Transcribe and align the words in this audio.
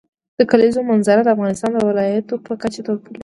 د 0.39 0.39
کلیزو 0.51 0.87
منظره 0.91 1.21
د 1.23 1.29
افغانستان 1.35 1.71
د 1.73 1.79
ولایاتو 1.89 2.35
په 2.45 2.51
کچه 2.61 2.81
توپیر 2.87 3.11
لري. 3.13 3.19